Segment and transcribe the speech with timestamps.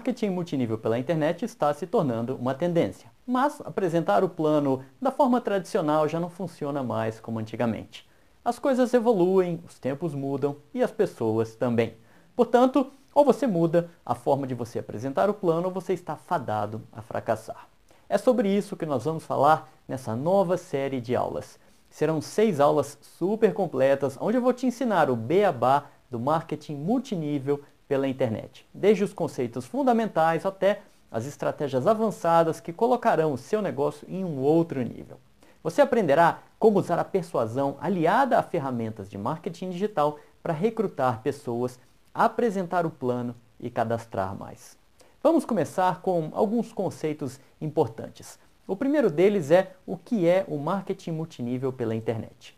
[0.00, 3.10] marketing multinível pela internet está se tornando uma tendência.
[3.26, 8.08] Mas apresentar o plano da forma tradicional já não funciona mais como antigamente.
[8.42, 11.98] As coisas evoluem, os tempos mudam e as pessoas também.
[12.34, 16.80] Portanto, ou você muda a forma de você apresentar o plano ou você está fadado
[16.90, 17.68] a fracassar.
[18.08, 21.58] É sobre isso que nós vamos falar nessa nova série de aulas.
[21.90, 27.60] Serão seis aulas super completas, onde eu vou te ensinar o beabá do marketing multinível
[27.90, 34.06] pela internet, desde os conceitos fundamentais até as estratégias avançadas que colocarão o seu negócio
[34.08, 35.18] em um outro nível.
[35.60, 41.80] Você aprenderá como usar a persuasão aliada a ferramentas de marketing digital para recrutar pessoas,
[42.14, 44.78] apresentar o plano e cadastrar mais.
[45.20, 48.38] Vamos começar com alguns conceitos importantes.
[48.68, 52.56] O primeiro deles é o que é o marketing multinível pela internet.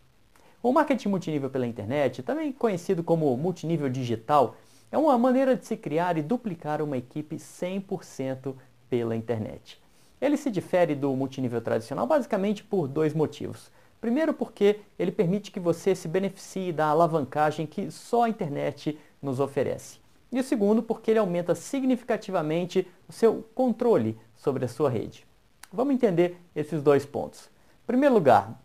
[0.61, 4.55] O marketing multinível pela internet, também conhecido como multinível digital,
[4.93, 8.53] é uma maneira de se criar e duplicar uma equipe 100%
[8.87, 9.81] pela internet.
[10.21, 13.71] Ele se difere do multinível tradicional basicamente por dois motivos.
[13.99, 19.39] Primeiro, porque ele permite que você se beneficie da alavancagem que só a internet nos
[19.39, 19.97] oferece.
[20.31, 25.25] E o segundo, porque ele aumenta significativamente o seu controle sobre a sua rede.
[25.71, 27.49] Vamos entender esses dois pontos.
[27.83, 28.61] Em primeiro lugar,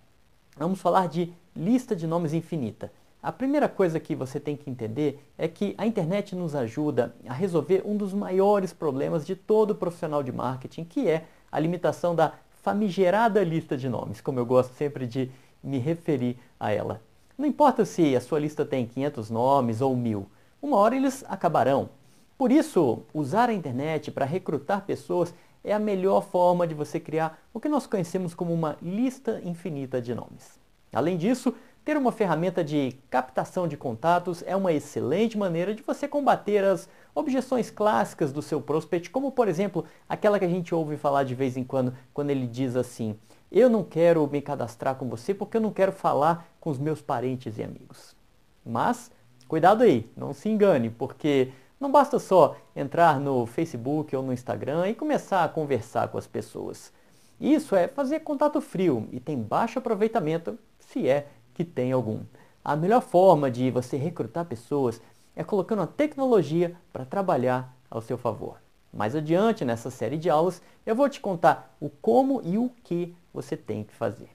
[0.59, 2.93] vamos falar de lista de nomes infinita.
[3.29, 7.35] A primeira coisa que você tem que entender é que a internet nos ajuda a
[7.35, 12.33] resolver um dos maiores problemas de todo profissional de marketing, que é a limitação da
[12.63, 15.31] famigerada lista de nomes, como eu gosto sempre de
[15.63, 17.03] me referir a ela.
[17.37, 20.27] Não importa se a sua lista tem 500 nomes ou 1000,
[20.63, 21.91] uma hora eles acabarão.
[22.39, 27.39] Por isso, usar a internet para recrutar pessoas é a melhor forma de você criar
[27.53, 30.59] o que nós conhecemos como uma lista infinita de nomes.
[30.93, 31.55] Além disso,
[31.89, 36.87] ter uma ferramenta de captação de contatos é uma excelente maneira de você combater as
[37.15, 41.35] objeções clássicas do seu prospect, como por exemplo aquela que a gente ouve falar de
[41.35, 43.19] vez em quando, quando ele diz assim:
[43.51, 47.01] Eu não quero me cadastrar com você porque eu não quero falar com os meus
[47.01, 48.15] parentes e amigos.
[48.63, 49.11] Mas,
[49.49, 54.91] cuidado aí, não se engane, porque não basta só entrar no Facebook ou no Instagram
[54.91, 56.93] e começar a conversar com as pessoas.
[57.41, 61.29] Isso é fazer contato frio e tem baixo aproveitamento, se é
[61.59, 62.21] que tem algum.
[62.65, 65.03] A melhor forma de você recrutar pessoas
[65.35, 68.59] é colocando a tecnologia para trabalhar ao seu favor.
[68.93, 73.13] Mais adiante nessa série de aulas, eu vou te contar o como e o que
[73.35, 74.29] você tem que fazer.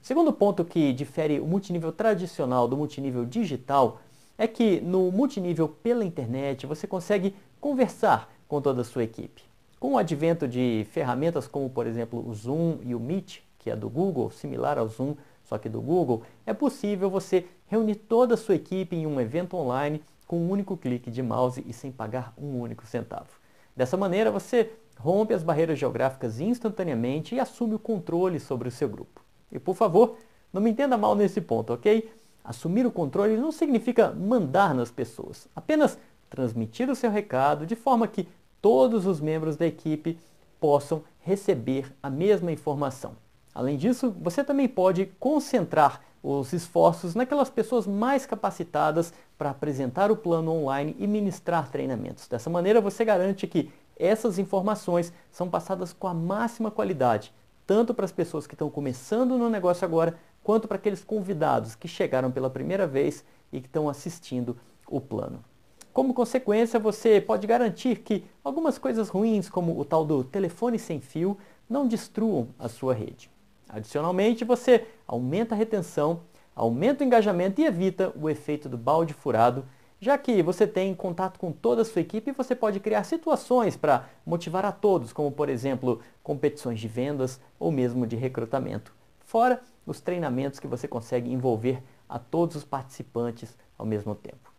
[0.00, 4.00] Segundo ponto que difere o multinível tradicional do multinível digital
[4.38, 9.42] é que no multinível pela internet você consegue conversar com toda a sua equipe.
[9.80, 13.74] Com o advento de ferramentas como, por exemplo, o Zoom e o Meet, que é
[13.74, 15.16] do Google, similar ao Zoom,
[15.50, 19.56] só que do Google, é possível você reunir toda a sua equipe em um evento
[19.56, 23.26] online com um único clique de mouse e sem pagar um único centavo.
[23.74, 28.88] Dessa maneira, você rompe as barreiras geográficas instantaneamente e assume o controle sobre o seu
[28.88, 29.24] grupo.
[29.50, 30.18] E por favor,
[30.52, 32.08] não me entenda mal nesse ponto, ok?
[32.44, 38.06] Assumir o controle não significa mandar nas pessoas, apenas transmitir o seu recado de forma
[38.06, 38.28] que
[38.62, 40.16] todos os membros da equipe
[40.60, 43.16] possam receber a mesma informação.
[43.60, 50.16] Além disso, você também pode concentrar os esforços naquelas pessoas mais capacitadas para apresentar o
[50.16, 52.26] plano online e ministrar treinamentos.
[52.26, 57.34] Dessa maneira, você garante que essas informações são passadas com a máxima qualidade,
[57.66, 61.86] tanto para as pessoas que estão começando no negócio agora, quanto para aqueles convidados que
[61.86, 63.22] chegaram pela primeira vez
[63.52, 64.56] e que estão assistindo
[64.88, 65.44] o plano.
[65.92, 70.98] Como consequência, você pode garantir que algumas coisas ruins, como o tal do telefone sem
[70.98, 71.36] fio,
[71.68, 73.30] não destruam a sua rede.
[73.72, 76.22] Adicionalmente, você aumenta a retenção,
[76.54, 79.64] aumenta o engajamento e evita o efeito do balde furado,
[80.00, 83.76] já que você tem contato com toda a sua equipe e você pode criar situações
[83.76, 88.92] para motivar a todos, como por exemplo, competições de vendas ou mesmo de recrutamento.
[89.20, 94.49] Fora os treinamentos que você consegue envolver a todos os participantes ao mesmo tempo.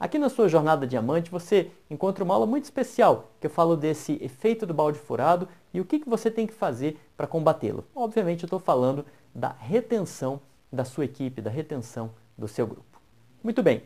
[0.00, 4.16] Aqui na sua jornada diamante você encontra uma aula muito especial que eu falo desse
[4.22, 7.84] efeito do balde furado e o que, que você tem que fazer para combatê-lo.
[7.96, 9.04] Obviamente eu estou falando
[9.34, 10.40] da retenção
[10.72, 13.00] da sua equipe, da retenção do seu grupo.
[13.42, 13.82] Muito bem,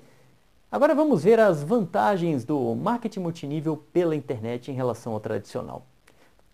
[0.71, 5.87] agora vamos ver as vantagens do marketing multinível pela internet em relação ao tradicional.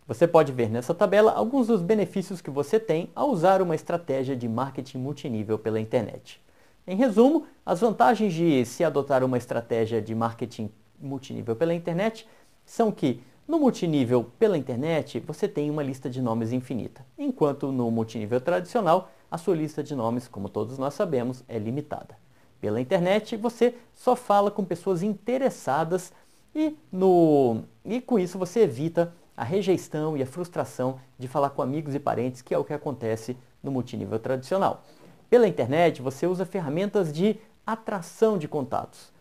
[0.06, 4.36] Você pode ver nessa tabela alguns dos benefícios que você tem ao usar uma estratégia
[4.36, 6.40] de marketing multinível pela internet.
[6.90, 12.26] Em resumo, as vantagens de se adotar uma estratégia de marketing multinível pela internet
[12.64, 17.90] são que no multinível pela internet, você tem uma lista de nomes infinita, enquanto no
[17.90, 22.16] multinível tradicional, a sua lista de nomes, como todos nós sabemos, é limitada.
[22.58, 26.10] Pela internet, você só fala com pessoas interessadas
[26.54, 31.60] E, no, e com isso você evita a rejeição e a frustração de falar com
[31.60, 34.82] amigos e parentes, que é o que acontece no multinível tradicional.
[35.30, 37.36] Pela internet, você usa ferramentas de
[37.66, 39.12] atração de contatos,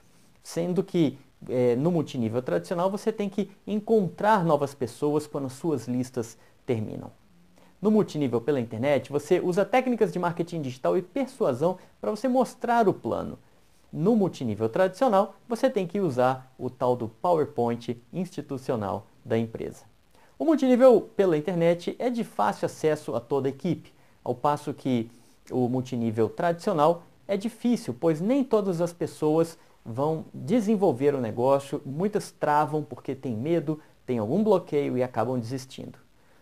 [0.42, 1.18] sendo que
[1.50, 7.12] é, no multinível tradicional você tem que encontrar novas pessoas quando as suas listas terminam.
[7.82, 12.88] No multinível pela internet, você usa técnicas de marketing digital e persuasão para você mostrar
[12.88, 13.38] o plano.
[13.92, 19.84] No multinível tradicional, você tem que usar o tal do PowerPoint institucional da empresa.
[20.40, 23.94] O multinível pela internet é de fácil acesso a toda a equipe,
[24.24, 25.10] ao passo que
[25.52, 32.32] o multinível tradicional é difícil, pois nem todas as pessoas vão desenvolver o negócio, muitas
[32.32, 35.98] travam porque têm medo, têm algum bloqueio e acabam desistindo.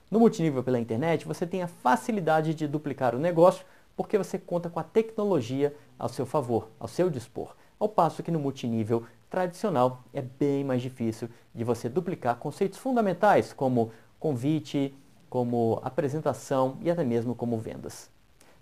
[0.09, 3.65] No multinível pela internet, você tem a facilidade de duplicar o negócio
[3.95, 7.55] porque você conta com a tecnologia ao seu favor, ao seu dispor.
[7.79, 13.53] Ao passo que no multinível tradicional é bem mais difícil de você duplicar conceitos fundamentais
[13.53, 14.95] como convite,
[15.29, 18.14] como apresentação e até mesmo como vendas.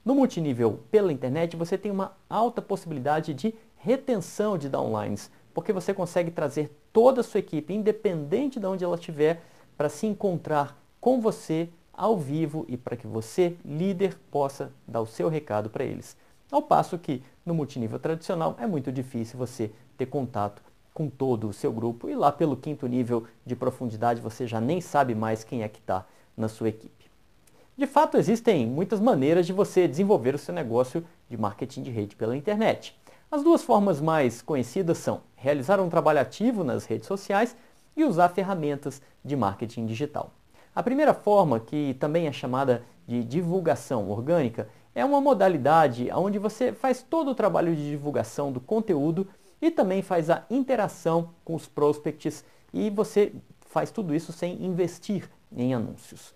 [0.06, 5.94] No multinível pela internet você tem uma alta possibilidade de retenção de downlines, porque você
[5.94, 9.42] consegue trazer toda a sua equipe, independente de onde ela estiver,
[9.78, 15.06] para se encontrar com você ao vivo e para que você, líder, possa dar o
[15.06, 16.18] seu recado para eles.
[16.52, 20.62] Ao passo que no multinível tradicional é muito difícil você ter contato
[20.94, 24.82] com todo o seu grupo e lá pelo quinto nível de profundidade você já nem
[24.82, 27.03] sabe mais quem é que está na sua equipe.
[27.75, 32.16] De fato, existem muitas maneiras de você desenvolver o seu negócio de marketing de rede
[32.16, 32.96] pela internet.
[33.31, 37.58] As duas formas mais conhecidas são realizar um trabalho ativo nas redes sociais
[37.98, 40.31] e usar ferramentas de marketing digital.
[40.75, 46.74] A primeira forma, que também é chamada de divulgação orgânica, é uma modalidade onde você
[46.74, 49.28] faz todo o trabalho de divulgação do conteúdo
[49.60, 55.28] e também faz a interação com os prospects e você faz tudo isso sem investir
[55.52, 56.36] em anúncios.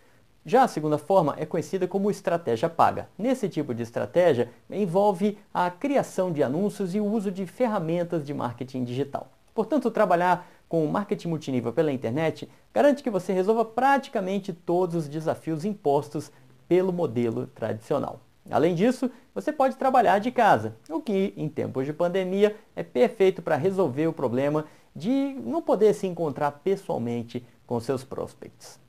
[0.50, 3.10] Já a segunda forma é conhecida como estratégia paga.
[3.18, 8.34] Nesse tipo de estratégia envolve a criação de anúncios e o uso de ferramentas de
[8.34, 9.30] marketing digital.
[9.54, 15.10] Portanto, trabalhar com o marketing multinível pela internet garante que você resolva praticamente todos os
[15.10, 16.32] desafios impostos
[16.66, 18.22] pelo modelo tradicional.
[18.50, 23.42] Além disso, você pode trabalhar de casa, o que, em tempos de pandemia, é perfeito
[23.42, 24.64] para resolver o problema
[24.96, 28.87] de não poder se encontrar pessoalmente com seus prospects.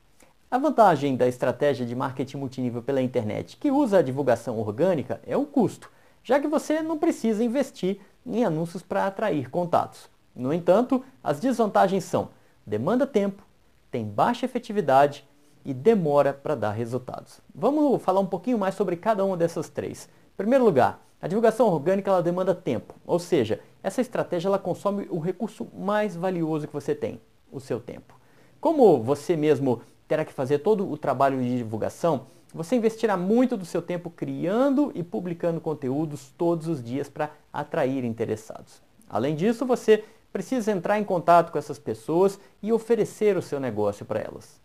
[0.51, 5.37] A vantagem da estratégia de marketing multinível pela internet, que usa a divulgação orgânica, é
[5.37, 5.91] o custo,
[6.23, 10.09] já que você não precisa investir em anúncios para atrair contatos.
[10.35, 12.31] No entanto, as desvantagens são
[12.67, 13.43] demanda tempo,
[13.91, 15.29] tem baixa efetividade
[15.67, 17.43] e demora para dar resultados.
[17.55, 20.09] Vamos falar um pouquinho mais sobre cada uma dessas três.
[20.33, 25.07] Em primeiro lugar, a divulgação orgânica ela demanda tempo, ou seja, essa estratégia ela consome
[25.11, 27.21] o recurso mais valioso que você tem,
[27.53, 28.15] o seu tempo.
[28.59, 33.67] Como você mesmo terá que fazer todo o trabalho de divulgação, você investirá muito do
[33.67, 38.81] seu tempo criando e publicando conteúdos todos os dias para atrair interessados.
[39.09, 40.03] Além disso, você
[40.33, 44.61] precisa entrar em contato com essas pessoas e oferecer o seu negócio para elas.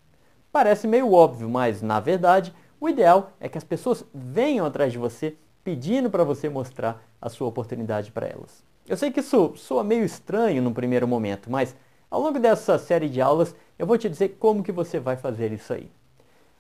[0.52, 4.98] Parece meio óbvio, mas na verdade, o ideal é que as pessoas venham atrás de
[4.98, 8.64] você pedindo para você mostrar a sua oportunidade para elas.
[8.88, 11.76] Eu sei que isso soa meio estranho no primeiro momento, mas
[12.14, 15.52] ao longo dessa série de aulas eu vou te dizer como que você vai fazer
[15.52, 15.90] isso aí.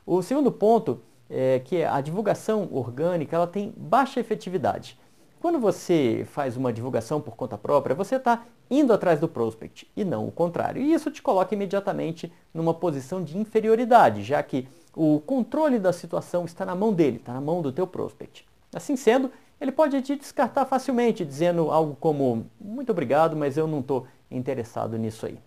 [0.04, 4.98] O segundo ponto é que a divulgação orgânica ela tem baixa efetividade.
[5.40, 10.04] Quando você faz uma divulgação por conta própria, você está indo atrás do prospect e
[10.04, 10.82] não o contrário.
[10.82, 16.46] E isso te coloca imediatamente numa posição de inferioridade, já que o controle da situação
[16.46, 18.44] está na mão dele, está na mão do teu prospect.
[18.74, 19.30] Assim sendo,
[19.62, 24.98] ele pode te descartar facilmente, dizendo algo como muito obrigado, mas eu não estou interessado
[24.98, 25.40] nisso aí.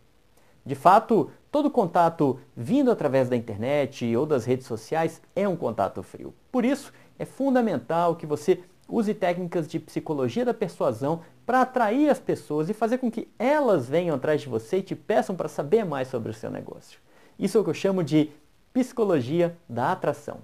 [0.65, 6.03] De fato, todo contato vindo através da internet ou das redes sociais é um contato
[6.03, 6.35] frio.
[6.51, 12.21] Por isso, é fundamental que você Use técnicas de psicologia da persuasão para atrair as
[12.21, 15.85] pessoas e fazer com que elas venham atrás de você e te peçam para saber
[15.85, 17.01] mais sobre o seu negócio.
[17.37, 18.31] Isso é o que eu chamo de
[18.73, 20.39] psicologia da atração.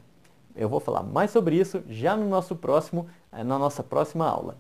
[0.57, 4.57] Eu vou falar mais sobre isso já no nosso próximo, eh, na nossa próxima aula.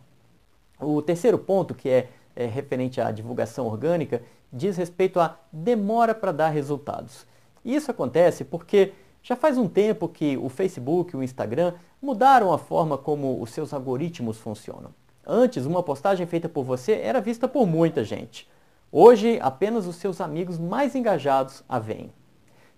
[0.80, 4.22] O terceiro ponto, que é, é referente à divulgação orgânica,
[4.52, 7.26] diz respeito à demora para dar resultados.
[7.64, 12.58] Isso acontece porque já faz um tempo que o Facebook e o Instagram mudaram a
[12.58, 14.92] forma como os seus algoritmos funcionam.
[15.24, 18.50] Antes, uma postagem feita por você era vista por muita gente.
[18.90, 22.12] Hoje, apenas os seus amigos mais engajados a veem.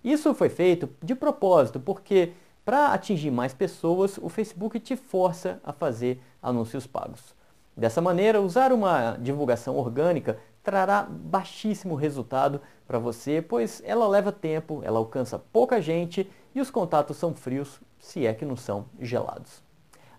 [0.03, 2.33] Isso foi feito de propósito, porque
[2.63, 7.35] para atingir mais pessoas, o Facebook te força a fazer anúncios pagos.
[7.75, 14.81] Dessa maneira, usar uma divulgação orgânica trará baixíssimo resultado para você, pois ela leva tempo,
[14.83, 19.61] ela alcança pouca gente e os contatos são frios, se é que não são gelados.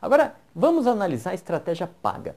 [0.00, 2.36] Agora, vamos analisar a estratégia paga.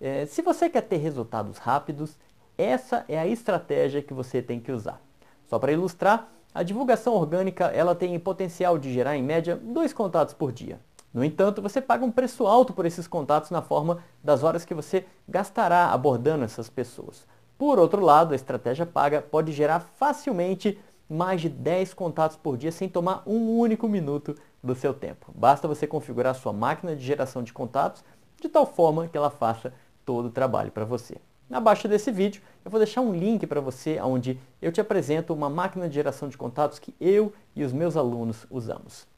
[0.00, 2.16] É, se você quer ter resultados rápidos,
[2.56, 5.00] essa é a estratégia que você tem que usar.
[5.46, 10.32] Só para ilustrar, a divulgação orgânica ela tem potencial de gerar em média dois contatos
[10.32, 10.80] por dia.
[11.12, 14.74] No entanto, você paga um preço alto por esses contatos na forma das horas que
[14.74, 17.26] você gastará abordando essas pessoas.
[17.58, 22.70] Por outro lado, a estratégia paga pode gerar facilmente mais de 10 contatos por dia
[22.70, 25.32] sem tomar um único minuto do seu tempo.
[25.34, 28.04] Basta você configurar sua máquina de geração de contatos
[28.40, 29.74] de tal forma que ela faça
[30.06, 31.16] todo o trabalho para você.
[31.50, 35.50] Abaixo desse vídeo eu vou deixar um link para você onde eu te apresento uma
[35.50, 39.09] máquina de geração de contatos que eu e os meus alunos usamos.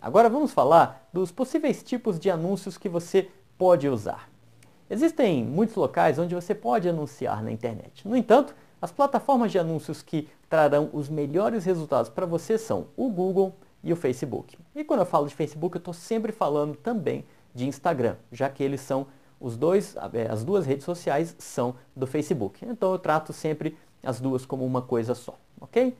[0.00, 3.28] Agora vamos falar dos possíveis tipos de anúncios que você
[3.58, 4.30] pode usar.
[4.88, 8.06] Existem muitos locais onde você pode anunciar na internet.
[8.06, 13.10] No entanto, as plataformas de anúncios que trarão os melhores resultados para você são o
[13.10, 14.56] Google e o Facebook.
[14.74, 18.62] E quando eu falo de Facebook, eu estou sempre falando também de Instagram, já que
[18.62, 19.08] eles são
[19.40, 22.64] os dois, é, as duas redes sociais são do Facebook.
[22.64, 25.96] Então eu trato sempre as duas como uma coisa só, ok?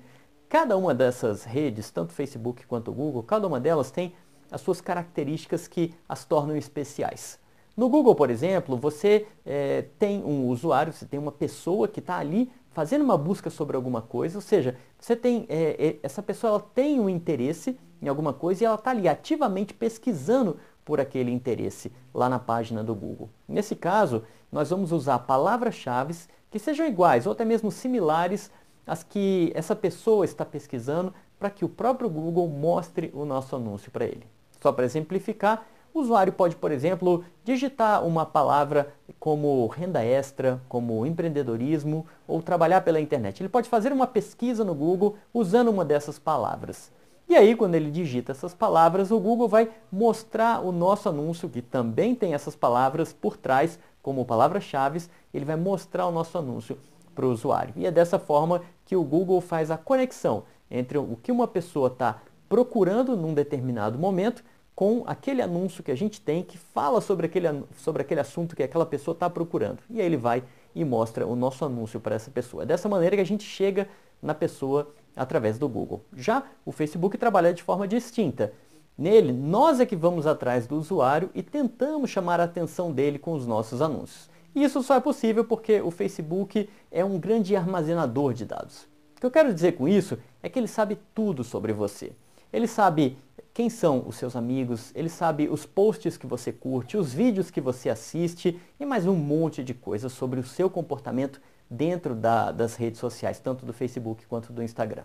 [0.49, 4.15] Cada uma dessas redes, tanto Facebook quanto Google, cada uma delas tem
[4.51, 7.39] as suas características que as tornam especiais.
[7.77, 12.17] No Google, por exemplo, você é, tem um usuário, você tem uma pessoa que está
[12.17, 16.61] ali fazendo uma busca sobre alguma coisa, ou seja, você tem é, essa pessoa ela
[16.61, 21.93] tem um interesse em alguma coisa e ela está ali ativamente pesquisando por aquele interesse
[22.15, 23.29] lá na página do Google.
[23.47, 26.17] Nesse caso, nós vamos usar palavras-chave
[26.51, 28.51] que sejam iguais ou até mesmo similares
[28.89, 33.91] às que essa pessoa está pesquisando para que o próprio Google mostre o nosso anúncio
[33.91, 34.27] para ele.
[34.61, 35.65] Só para exemplificar,
[35.95, 42.81] o usuário pode, por exemplo, digitar uma palavra como renda extra, como empreendedorismo ou trabalhar
[42.81, 43.41] pela internet.
[43.41, 46.91] Ele pode fazer uma pesquisa no Google usando uma dessas palavras.
[47.29, 51.61] E aí, quando ele digita essas palavras, o Google vai mostrar o nosso anúncio, que
[51.61, 55.03] também tem essas palavras por trás, como palavras-chave,
[55.35, 56.79] ele vai mostrar o nosso anúncio
[57.19, 57.75] para o usuário.
[57.77, 61.89] E é dessa forma que o Google faz a conexão entre o que uma pessoa
[61.89, 67.27] está procurando num determinado momento com aquele anúncio que a gente tem que fala sobre
[67.27, 69.81] aquele, sobre aquele assunto que aquela pessoa está procurando.
[69.91, 72.63] E aí ele vai e mostra o nosso anúncio para essa pessoa.
[72.63, 73.89] É dessa maneira que a gente chega
[74.23, 76.05] na pessoa através do Google.
[76.15, 78.53] Já o Facebook trabalha de forma distinta.
[78.97, 83.33] Nele, nós é que vamos atrás do usuário e tentamos chamar a atenção dele com
[83.33, 84.31] os nossos anúncios.
[84.63, 88.89] Isso só é possível porque o Facebook é um grande armazenador de dados.
[89.17, 92.11] O que eu quero dizer com isso é que ele sabe tudo sobre você.
[92.53, 93.17] Ele sabe
[93.55, 97.61] quem são os seus amigos, ele sabe os posts que você curte, os vídeos que
[97.61, 102.75] você assiste e mais um monte de coisas sobre o seu comportamento dentro da, das
[102.75, 105.05] redes sociais, tanto do Facebook quanto do Instagram.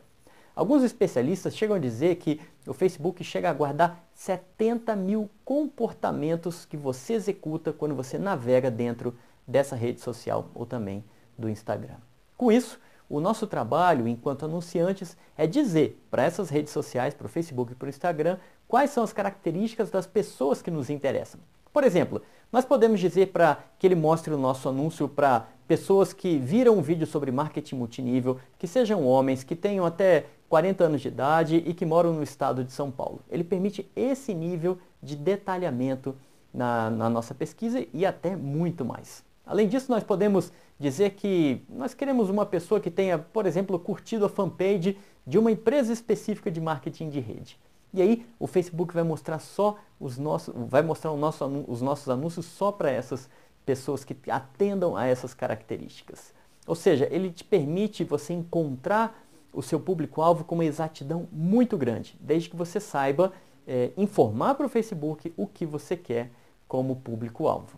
[0.56, 6.78] Alguns especialistas chegam a dizer que o Facebook chega a guardar 70 mil comportamentos que
[6.78, 9.16] você executa quando você navega dentro
[9.48, 11.04] dessa rede social ou também
[11.38, 11.96] do Instagram.
[12.38, 17.30] Com isso, o nosso trabalho enquanto anunciantes é dizer para essas redes sociais, para o
[17.30, 21.40] Facebook e para o Instagram, quais são as características das pessoas que nos interessam.
[21.72, 22.22] Por exemplo,
[22.52, 26.82] nós podemos dizer para que ele mostre o nosso anúncio para pessoas que viram um
[26.82, 31.74] vídeo sobre marketing multinível, que sejam homens, que tenham até 40 anos de idade e
[31.74, 33.22] que moram no estado de São Paulo.
[33.30, 36.16] Ele permite esse nível de detalhamento
[36.54, 39.24] na, na nossa pesquisa e até muito mais.
[39.46, 44.26] Além disso, nós podemos dizer que nós queremos uma pessoa que tenha, por exemplo, curtido
[44.26, 47.60] a fanpage de uma empresa específica de marketing de rede.
[47.94, 52.46] E aí o Facebook vai mostrar só os nossos, vai mostrar nosso, os nossos anúncios
[52.46, 53.30] só para essas
[53.66, 56.34] pessoas que atendam a essas características.
[56.66, 59.24] Ou seja, ele te permite você encontrar
[59.54, 63.32] o seu público-alvo com uma exatidão muito grande, desde que você saiba
[63.68, 66.32] é, informar para o Facebook o que você quer
[66.68, 67.78] como público-alvo.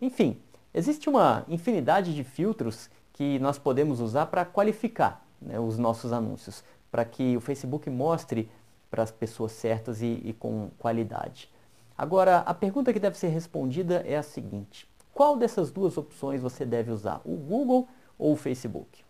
[0.00, 0.38] Enfim,
[0.72, 6.64] existe uma infinidade de filtros que nós podemos usar para qualificar né, os nossos anúncios,
[6.90, 8.50] para que o Facebook mostre
[8.90, 11.50] para as pessoas certas e, e com qualidade.
[11.96, 16.64] Agora, a pergunta que deve ser respondida é a seguinte: qual dessas duas opções você
[16.64, 17.86] deve usar, o Google
[18.18, 19.04] ou o Facebook?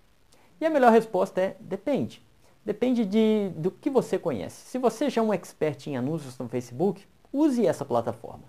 [0.61, 2.23] E a melhor resposta é depende.
[2.65, 4.67] Depende de, do que você conhece.
[4.67, 8.45] Se você já é um expert em anúncios no Facebook, use essa plataforma.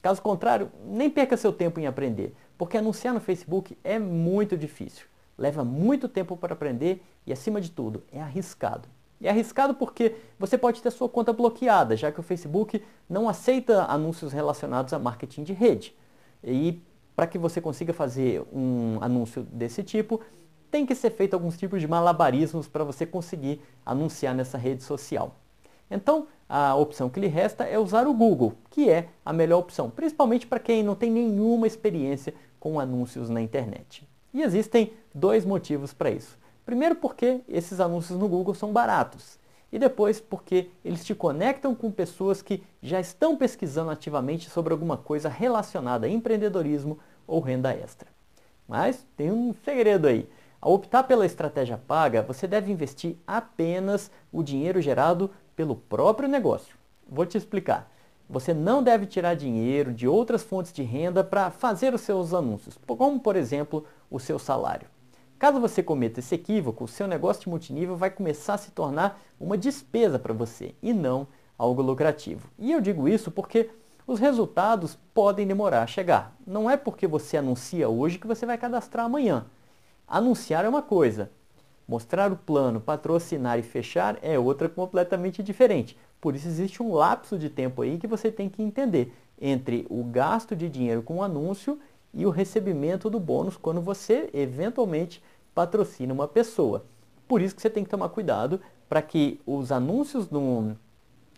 [0.00, 5.06] Caso contrário, nem perca seu tempo em aprender, porque anunciar no Facebook é muito difícil.
[5.38, 8.86] Leva muito tempo para aprender e, acima de tudo, é arriscado.
[9.18, 13.84] É arriscado porque você pode ter sua conta bloqueada, já que o Facebook não aceita
[13.84, 15.96] anúncios relacionados a marketing de rede.
[16.44, 16.82] E
[17.16, 20.20] para que você consiga fazer um anúncio desse tipo,
[20.70, 25.34] tem que ser feito alguns tipos de malabarismos para você conseguir anunciar nessa rede social.
[25.90, 29.88] Então, a opção que lhe resta é usar o Google, que é a melhor opção,
[29.88, 34.06] principalmente para quem não tem nenhuma experiência com anúncios na internet.
[34.32, 36.38] E existem dois motivos para isso.
[36.64, 39.40] Primeiro, porque esses anúncios no Google são baratos.
[39.72, 44.96] E depois, porque eles te conectam com pessoas que já estão pesquisando ativamente sobre alguma
[44.96, 48.08] coisa relacionada a empreendedorismo ou renda extra.
[48.68, 50.28] Mas tem um segredo aí.
[50.60, 56.76] Ao optar pela estratégia paga, você deve investir apenas o dinheiro gerado pelo próprio negócio.
[57.08, 57.90] Vou te explicar.
[58.30, 62.78] Você não deve tirar dinheiro de outras fontes de renda para fazer os seus anúncios,
[62.86, 64.86] como por exemplo o seu salário.
[65.36, 69.20] Caso você cometa esse equívoco, o seu negócio de multinível vai começar a se tornar
[69.40, 71.26] uma despesa para você e não
[71.58, 72.48] algo lucrativo.
[72.56, 73.68] E eu digo isso porque
[74.06, 76.36] os resultados podem demorar a chegar.
[76.46, 79.44] Não é porque você anuncia hoje que você vai cadastrar amanhã.
[80.06, 81.32] Anunciar é uma coisa,
[81.88, 85.98] mostrar o plano, patrocinar e fechar é outra completamente diferente.
[86.20, 90.04] Por isso existe um lapso de tempo aí que você tem que entender entre o
[90.04, 91.78] gasto de dinheiro com o anúncio
[92.12, 95.22] e o recebimento do bônus quando você eventualmente
[95.54, 96.84] patrocina uma pessoa.
[97.26, 100.76] Por isso que você tem que tomar cuidado para que os anúncios no,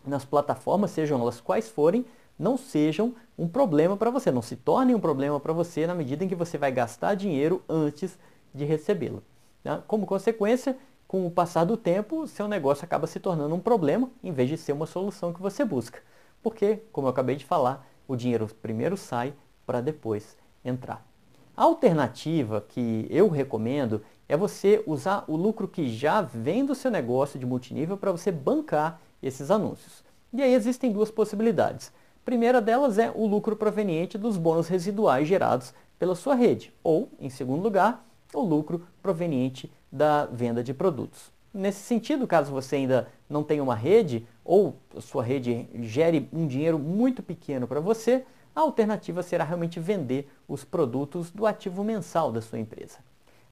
[0.07, 2.05] nas plataformas, sejam elas quais forem,
[2.39, 6.25] não sejam um problema para você, não se tornem um problema para você na medida
[6.25, 8.19] em que você vai gastar dinheiro antes
[8.55, 9.23] de recebê-lo.
[9.63, 9.81] Né?
[9.87, 10.77] Como consequência,
[11.13, 14.57] com o passar do tempo, seu negócio acaba se tornando um problema em vez de
[14.57, 16.01] ser uma solução que você busca.
[16.43, 19.35] Porque, como eu acabei de falar, o dinheiro primeiro sai
[19.67, 21.07] para depois entrar.
[21.55, 26.91] A alternativa que eu recomendo é você usar o lucro que já vem do seu
[26.91, 30.03] negócio de multinível para você bancar esses anúncios.
[30.33, 31.89] E aí existem duas possibilidades.
[31.89, 37.11] A primeira delas é o lucro proveniente dos bônus residuais gerados pela sua rede, ou,
[37.21, 38.03] em segundo lugar,
[38.33, 41.31] o lucro proveniente da venda de produtos.
[41.53, 46.79] Nesse sentido, caso você ainda não tenha uma rede ou sua rede gere um dinheiro
[46.79, 48.25] muito pequeno para você,
[48.57, 52.99] a alternativa será realmente vender os produtos do ativo mensal da sua empresa.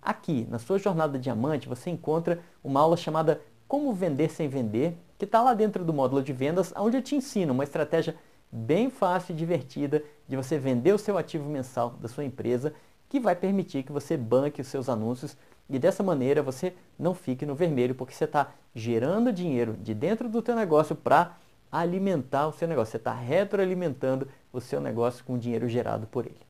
[0.01, 5.27] Aqui, na sua jornada diamante, você encontra uma aula chamada Como Vender Sem Vender, que
[5.27, 8.17] está lá dentro do módulo de vendas, onde eu te ensino uma estratégia
[8.51, 12.73] bem fácil e divertida de você vender o seu ativo mensal da sua empresa
[13.11, 15.37] que vai permitir que você banque os seus anúncios
[15.71, 20.29] e dessa maneira você não fique no vermelho, porque você está gerando dinheiro de dentro
[20.29, 21.37] do teu negócio para
[21.71, 22.93] alimentar o seu negócio.
[22.93, 26.41] Você está retroalimentando o seu negócio com o dinheiro gerado por ele.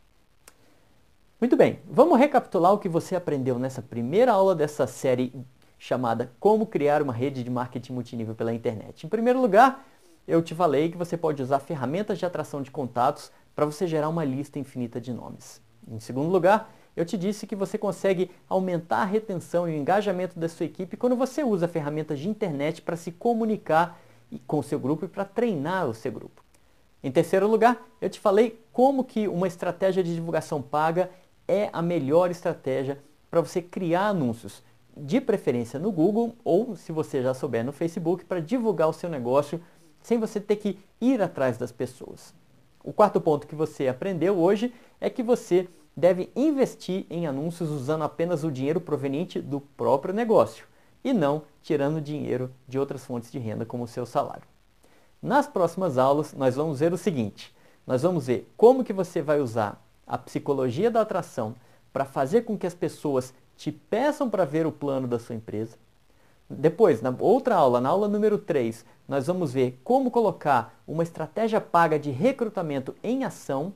[1.40, 5.32] Muito bem, vamos recapitular o que você aprendeu nessa primeira aula dessa série
[5.78, 9.06] chamada Como Criar uma Rede de Marketing Multinível pela Internet.
[9.06, 9.86] Em primeiro lugar,
[10.28, 14.08] eu te falei que você pode usar ferramentas de atração de contatos para você gerar
[14.10, 15.62] uma lista infinita de nomes.
[15.88, 20.38] Em segundo lugar, eu te disse que você consegue aumentar a retenção e o engajamento
[20.38, 23.98] da sua equipe quando você usa ferramentas de internet para se comunicar
[24.46, 26.44] com o seu grupo e para treinar o seu grupo.
[27.02, 31.10] Em terceiro lugar, eu te falei como que uma estratégia de divulgação paga
[31.48, 34.62] é a melhor estratégia para você criar anúncios,
[34.94, 39.08] de preferência no Google ou, se você já souber, no Facebook, para divulgar o seu
[39.08, 39.58] negócio
[40.02, 42.34] sem você ter que ir atrás das pessoas.
[42.84, 48.02] O quarto ponto que você aprendeu hoje é que você deve investir em anúncios usando
[48.02, 50.66] apenas o dinheiro proveniente do próprio negócio
[51.02, 54.44] e não tirando dinheiro de outras fontes de renda como o seu salário.
[55.22, 57.54] Nas próximas aulas nós vamos ver o seguinte,
[57.86, 61.54] nós vamos ver como que você vai usar a psicologia da atração
[61.92, 65.76] para fazer com que as pessoas te peçam para ver o plano da sua empresa,
[66.52, 71.60] depois, na outra aula, na aula número 3, nós vamos ver como colocar uma estratégia
[71.60, 73.72] paga de recrutamento em ação.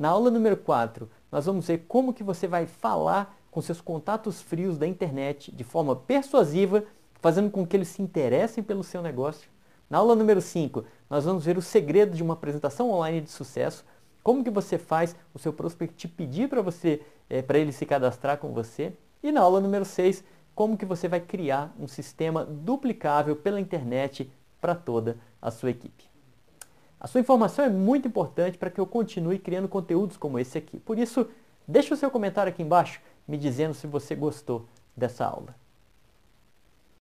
[0.00, 4.40] Na aula número 4, nós vamos ver como que você vai falar com seus contatos
[4.40, 6.84] frios da internet de forma persuasiva,
[7.20, 9.50] fazendo com que eles se interessem pelo seu negócio.
[9.90, 13.84] Na aula número 5, nós vamos ver o segredo de uma apresentação online de sucesso,
[14.22, 17.84] como que você faz o seu prospect te pedir para você, é, para ele se
[17.84, 18.94] cadastrar com você.
[19.22, 24.32] E na aula número 6, como que você vai criar um sistema duplicável pela internet
[24.62, 26.09] para toda a sua equipe.
[27.00, 30.78] A sua informação é muito importante para que eu continue criando conteúdos como esse aqui.
[30.78, 31.26] Por isso,
[31.66, 35.54] deixe o seu comentário aqui embaixo me dizendo se você gostou dessa aula.